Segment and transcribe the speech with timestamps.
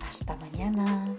[0.08, 1.16] Hasta mañana.